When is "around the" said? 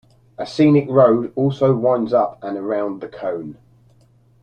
2.57-3.07